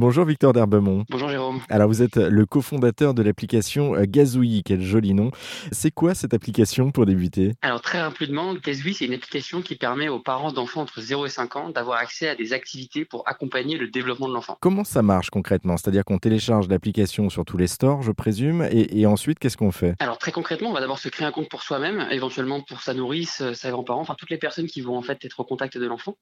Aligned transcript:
Bonjour 0.00 0.24
Victor 0.24 0.54
Derbemont. 0.54 1.04
Bonjour 1.10 1.28
Jérôme. 1.28 1.60
Alors 1.68 1.86
vous 1.86 2.00
êtes 2.00 2.16
le 2.16 2.46
cofondateur 2.46 3.12
de 3.12 3.22
l'application 3.22 3.94
euh, 3.94 4.04
Gazouille, 4.08 4.62
quel 4.64 4.80
joli 4.80 5.12
nom. 5.12 5.30
C'est 5.72 5.90
quoi 5.90 6.14
cette 6.14 6.32
application 6.32 6.90
pour 6.90 7.04
débuter? 7.04 7.52
Alors 7.60 7.82
très 7.82 8.00
rapidement, 8.00 8.54
Gazouille 8.54 8.94
c'est 8.94 9.04
une 9.04 9.12
application 9.12 9.60
qui 9.60 9.76
permet 9.76 10.08
aux 10.08 10.18
parents 10.18 10.52
d'enfants 10.52 10.80
entre 10.80 11.02
0 11.02 11.26
et 11.26 11.28
5 11.28 11.56
ans 11.56 11.68
d'avoir 11.68 11.98
accès 11.98 12.30
à 12.30 12.34
des 12.34 12.54
activités 12.54 13.04
pour 13.04 13.28
accompagner 13.28 13.76
le 13.76 13.88
développement 13.88 14.26
de 14.26 14.32
l'enfant. 14.32 14.56
Comment 14.62 14.84
ça 14.84 15.02
marche 15.02 15.28
concrètement? 15.28 15.76
C'est-à-dire 15.76 16.06
qu'on 16.06 16.16
télécharge 16.16 16.66
l'application 16.68 17.28
sur 17.28 17.44
tous 17.44 17.58
les 17.58 17.66
stores, 17.66 18.00
je 18.00 18.12
présume, 18.12 18.66
et, 18.72 19.00
et 19.00 19.04
ensuite 19.04 19.38
qu'est-ce 19.38 19.58
qu'on 19.58 19.70
fait? 19.70 19.96
Alors 19.98 20.16
très 20.16 20.32
concrètement, 20.32 20.70
on 20.70 20.72
va 20.72 20.80
d'abord 20.80 20.98
se 20.98 21.10
créer 21.10 21.26
un 21.26 21.32
compte 21.32 21.50
pour 21.50 21.62
soi-même, 21.62 22.08
éventuellement 22.10 22.62
pour 22.62 22.80
sa 22.80 22.94
nourrice, 22.94 23.42
euh, 23.42 23.52
ses 23.52 23.68
grands-parents, 23.68 24.00
enfin 24.00 24.16
toutes 24.18 24.30
les 24.30 24.38
personnes 24.38 24.66
qui 24.66 24.80
vont 24.80 24.96
en 24.96 25.02
fait 25.02 25.22
être 25.26 25.40
au 25.40 25.44
contact 25.44 25.76
de 25.76 25.86
l'enfant. 25.86 26.16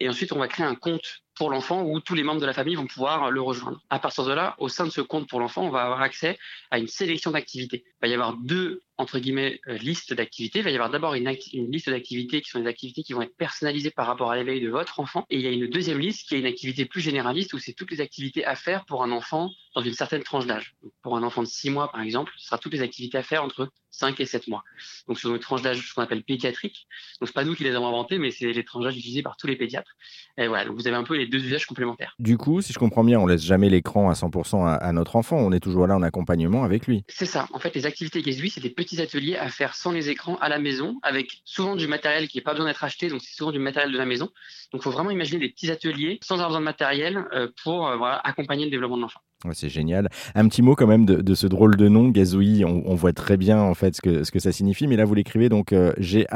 Et 0.00 0.08
ensuite, 0.10 0.34
on 0.34 0.38
va 0.38 0.48
créer 0.48 0.66
un 0.66 0.74
compte 0.74 1.22
pour 1.34 1.50
l'enfant 1.50 1.82
où 1.82 2.00
tous 2.00 2.14
les 2.14 2.22
membres 2.22 2.40
de 2.40 2.46
la 2.46 2.52
famille 2.52 2.74
vont 2.74 2.86
pouvoir 2.86 3.30
le 3.30 3.40
rejoindre. 3.40 3.80
À 3.90 3.98
partir 3.98 4.24
de 4.24 4.32
là, 4.32 4.54
au 4.58 4.68
sein 4.68 4.84
de 4.84 4.90
ce 4.90 5.00
compte 5.00 5.28
pour 5.28 5.40
l'enfant, 5.40 5.62
on 5.62 5.70
va 5.70 5.82
avoir 5.82 6.02
accès 6.02 6.38
à 6.70 6.78
une 6.78 6.88
sélection 6.88 7.30
d'activités. 7.30 7.84
Il 7.86 7.98
va 8.02 8.08
y 8.08 8.14
avoir 8.14 8.34
deux 8.34 8.82
entre 8.98 9.18
guillemets 9.18 9.60
euh, 9.68 9.76
listes 9.78 10.12
d'activités. 10.12 10.60
Il 10.60 10.64
va 10.64 10.70
y 10.70 10.74
avoir 10.74 10.90
d'abord 10.90 11.14
une, 11.14 11.34
une, 11.52 11.70
liste 11.70 11.90
d'activités 11.90 12.40
qui 12.40 12.50
sont 12.50 12.60
des 12.60 12.68
activités 12.68 13.02
qui 13.02 13.12
vont 13.12 13.22
être 13.22 13.36
personnalisées 13.36 13.90
par 13.90 14.06
rapport 14.06 14.30
à 14.30 14.36
l'éveil 14.36 14.60
de 14.60 14.68
votre 14.68 15.00
enfant. 15.00 15.26
Et 15.30 15.36
il 15.36 15.42
y 15.42 15.46
a 15.46 15.50
une 15.50 15.68
deuxième 15.68 15.98
liste 15.98 16.28
qui 16.28 16.34
est 16.34 16.38
une 16.38 16.46
activité 16.46 16.84
plus 16.84 17.00
généraliste 17.00 17.54
où 17.54 17.58
c'est 17.58 17.72
toutes 17.72 17.90
les 17.90 18.00
activités 18.00 18.44
à 18.44 18.54
faire 18.54 18.84
pour 18.84 19.02
un 19.02 19.10
enfant 19.10 19.50
dans 19.74 19.82
une 19.82 19.94
certaine 19.94 20.22
tranche 20.22 20.46
d'âge. 20.46 20.74
Pour 21.02 21.16
un 21.16 21.22
enfant 21.22 21.42
de 21.42 21.48
6 21.48 21.70
mois, 21.70 21.90
par 21.90 22.02
exemple, 22.02 22.32
ce 22.36 22.46
sera 22.46 22.58
toutes 22.58 22.72
les 22.72 22.82
activités 22.82 23.18
à 23.18 23.22
faire 23.22 23.42
entre 23.42 23.70
5 23.90 24.20
et 24.20 24.26
7 24.26 24.48
mois. 24.48 24.62
Donc, 25.08 25.18
sur 25.18 25.34
une 25.34 25.38
tranche 25.38 25.62
d'âge, 25.62 25.86
ce 25.86 25.94
qu'on 25.94 26.02
appelle 26.02 26.22
pédiatrique. 26.22 26.86
Donc, 27.20 27.28
c'est 27.28 27.34
pas 27.34 27.44
nous 27.44 27.54
qui 27.54 27.64
les 27.64 27.74
avons 27.74 27.88
inventés, 27.88 28.18
mais 28.18 28.30
c'est 28.30 28.52
les 28.52 28.64
tranches 28.64 28.84
d'âge 28.84 28.96
utilisées 28.96 29.22
par 29.22 29.36
tous 29.36 29.46
les 29.46 29.56
pédiatres. 29.56 29.92
Et 30.38 30.46
voilà. 30.48 30.66
Donc, 30.66 30.76
vous 30.76 30.86
avez 30.86 30.96
un 30.96 31.04
peu 31.04 31.16
les 31.16 31.26
deux 31.26 31.42
usages 31.42 31.66
complémentaires. 31.66 32.14
Du 32.18 32.36
coup, 32.36 32.60
si 32.60 32.72
je 32.72 32.78
comprends 32.78 33.04
bien, 33.04 33.18
on 33.18 33.26
laisse 33.26 33.42
jamais 33.42 33.68
l'écran 33.68 34.10
à 34.10 34.14
100% 34.14 34.66
à, 34.66 34.74
à, 34.74 34.92
notre 34.92 35.16
enfant. 35.16 35.36
On 35.36 35.52
est 35.52 35.60
toujours 35.60 35.86
là 35.86 35.96
en 35.96 36.02
accompagnement 36.02 36.64
avec 36.64 36.86
lui. 36.86 37.04
C'est 37.08 37.26
ça. 37.26 37.48
En 37.52 37.58
fait, 37.58 37.74
les 37.74 37.86
activités 37.86 38.22
Gazouille, 38.22 38.50
c'est 38.50 38.60
des 38.60 38.70
petits 38.84 39.00
ateliers 39.00 39.36
à 39.36 39.48
faire 39.48 39.74
sans 39.74 39.92
les 39.92 40.10
écrans 40.10 40.36
à 40.36 40.48
la 40.48 40.58
maison, 40.58 40.98
avec 41.02 41.42
souvent 41.44 41.76
du 41.76 41.86
matériel 41.86 42.28
qui 42.28 42.38
n'est 42.38 42.42
pas 42.42 42.52
besoin 42.52 42.66
d'être 42.66 42.84
acheté. 42.84 43.08
Donc, 43.08 43.20
c'est 43.22 43.34
souvent 43.34 43.52
du 43.52 43.58
matériel 43.58 43.92
de 43.92 43.98
la 43.98 44.06
maison. 44.06 44.26
Donc, 44.72 44.80
il 44.80 44.82
faut 44.82 44.90
vraiment 44.90 45.10
imaginer 45.10 45.40
des 45.40 45.48
petits 45.48 45.70
ateliers 45.70 46.18
sans 46.22 46.34
avoir 46.34 46.48
besoin 46.48 46.60
de 46.60 46.64
matériel 46.64 47.24
euh, 47.32 47.48
pour 47.62 47.88
euh, 47.88 47.96
voilà, 47.96 48.20
accompagner 48.24 48.64
le 48.64 48.70
développement 48.70 48.96
de 48.96 49.02
l'enfant. 49.02 49.20
Ouais, 49.44 49.54
c'est 49.54 49.68
génial. 49.68 50.08
Un 50.34 50.48
petit 50.48 50.62
mot 50.62 50.76
quand 50.76 50.86
même 50.86 51.04
de, 51.04 51.16
de 51.16 51.34
ce 51.34 51.48
drôle 51.48 51.76
de 51.76 51.88
nom, 51.88 52.08
Gazouille. 52.10 52.64
On, 52.64 52.84
on, 52.86 52.94
voit 52.94 53.12
très 53.12 53.36
bien 53.36 53.58
en 53.58 53.74
fait 53.74 53.96
ce 53.96 54.00
que, 54.00 54.22
ce 54.22 54.30
que 54.30 54.38
ça 54.38 54.52
signifie, 54.52 54.86
mais 54.86 54.94
là 54.96 55.04
vous 55.04 55.14
l'écrivez 55.14 55.48
donc 55.48 55.72
euh, 55.72 55.92
G-A-Z-O-U-Y-I. 55.98 56.30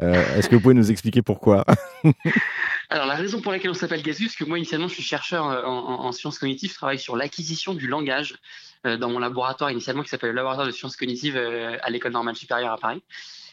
Euh, 0.00 0.36
Est-ce 0.36 0.48
que 0.48 0.54
vous 0.54 0.60
pouvez 0.60 0.74
nous 0.74 0.92
expliquer 0.92 1.22
pourquoi? 1.22 1.64
Alors 2.90 3.06
la 3.06 3.16
raison 3.16 3.40
pour 3.40 3.50
laquelle 3.50 3.72
on 3.72 3.74
s'appelle 3.74 4.02
Gazouille, 4.02 4.28
c'est 4.28 4.44
que 4.44 4.48
moi 4.48 4.58
initialement 4.58 4.86
je 4.86 4.94
suis 4.94 5.02
chercheur 5.02 5.44
en, 5.44 5.66
en, 5.66 6.04
en 6.04 6.12
sciences 6.12 6.38
cognitives, 6.38 6.70
je 6.70 6.76
travaille 6.76 7.00
sur 7.00 7.16
l'acquisition 7.16 7.74
du 7.74 7.88
langage 7.88 8.36
dans 8.84 9.10
mon 9.10 9.18
laboratoire 9.18 9.70
initialement 9.70 10.02
qui 10.02 10.08
s'appelle 10.08 10.30
le 10.30 10.36
laboratoire 10.36 10.66
de 10.66 10.72
sciences 10.72 10.96
cognitives 10.96 11.36
euh, 11.36 11.76
à 11.82 11.90
l'école 11.90 12.12
normale 12.12 12.36
supérieure 12.36 12.72
à 12.72 12.78
Paris. 12.78 13.02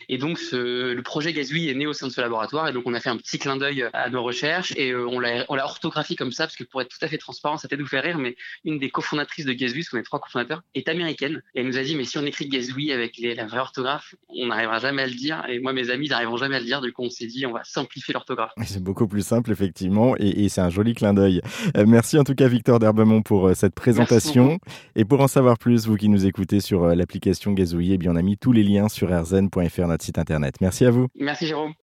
Et 0.09 0.17
donc, 0.17 0.38
ce, 0.38 0.91
le 0.91 1.02
projet 1.02 1.31
Gazouille 1.31 1.69
est 1.69 1.73
né 1.73 1.88
au 1.88 1.93
sein 1.93 2.07
de 2.07 2.11
ce 2.11 2.19
laboratoire. 2.19 2.67
Et 2.67 2.73
donc, 2.73 2.83
on 2.85 2.93
a 2.93 2.99
fait 2.99 3.09
un 3.09 3.17
petit 3.17 3.39
clin 3.39 3.55
d'œil 3.55 3.85
à 3.94 4.09
nos 4.09 4.21
recherches 4.21 4.73
et 4.75 4.91
euh, 4.91 5.07
on 5.07 5.19
l'a 5.19 5.45
orthographié 5.63 6.17
comme 6.17 6.31
ça, 6.31 6.45
parce 6.45 6.57
que 6.57 6.66
pour 6.66 6.81
être 6.81 6.89
tout 6.89 7.03
à 7.05 7.07
fait 7.07 7.17
transparent, 7.17 7.57
ça 7.57 7.67
peut 7.67 7.77
nous 7.77 7.88
faire 7.88 8.03
rire, 8.03 8.17
mais 8.17 8.35
une 8.66 8.79
des 8.79 8.89
cofondatrices 8.89 9.45
de 9.45 9.53
Gazouille, 9.53 9.81
parce 9.81 9.89
qu'on 9.89 9.97
est 9.99 10.03
trois 10.03 10.19
cofondateurs, 10.19 10.61
est 10.75 10.89
américaine. 10.89 11.41
Et 11.55 11.61
elle 11.61 11.67
nous 11.67 11.77
a 11.77 11.83
dit, 11.83 11.95
mais 11.95 12.03
si 12.03 12.17
on 12.17 12.25
écrit 12.25 12.47
Gazouille 12.47 12.91
avec 12.91 13.17
les, 13.17 13.33
la 13.33 13.45
vraie 13.45 13.59
orthographe, 13.59 14.16
on 14.27 14.47
n'arrivera 14.47 14.79
jamais 14.79 15.03
à 15.03 15.07
le 15.07 15.13
dire. 15.13 15.41
Et 15.47 15.59
moi, 15.59 15.73
mes 15.73 15.89
amis, 15.89 16.07
ils 16.07 16.09
n'arriveront 16.09 16.38
jamais 16.38 16.57
à 16.57 16.59
le 16.59 16.66
dire. 16.66 16.81
Du 16.81 16.91
coup, 16.91 17.03
on 17.03 17.09
s'est 17.09 17.27
dit, 17.27 17.45
on 17.45 17.53
va 17.53 17.63
simplifier 17.63 18.13
l'orthographe. 18.13 18.51
C'est 18.66 18.83
beaucoup 18.83 19.07
plus 19.07 19.25
simple, 19.25 19.51
effectivement. 19.51 20.16
Et, 20.17 20.44
et 20.44 20.49
c'est 20.49 20.61
un 20.61 20.69
joli 20.69 20.95
clin 20.95 21.13
d'œil. 21.13 21.41
Euh, 21.77 21.85
merci 21.88 22.19
en 22.19 22.25
tout 22.25 22.35
cas, 22.35 22.47
Victor 22.47 22.79
Derbemont, 22.79 23.21
pour 23.21 23.47
euh, 23.47 23.53
cette 23.53 23.73
présentation. 23.73 24.59
Et 24.95 25.05
pour 25.05 25.12
en 25.22 25.28
savoir 25.28 25.58
plus, 25.58 25.88
vous 25.88 25.95
qui 25.95 26.09
nous 26.09 26.25
écoutez 26.25 26.59
sur 26.59 26.83
euh, 26.83 26.95
l'application 26.95 27.52
Gazouille, 27.52 27.94
eh 27.94 27.97
bien, 27.97 28.11
on 28.11 28.16
a 28.16 28.22
mis 28.22 28.38
tous 28.38 28.52
les 28.52 28.64
liens 28.64 28.89
sur 28.89 29.09
rzn.fr, 29.09 29.88
notre 29.88 30.03
site 30.03 30.18
internet. 30.18 30.56
Merci 30.62 30.85
à 30.85 30.91
vous. 30.91 31.07
Merci 31.16 31.47
Jérôme. 31.47 31.72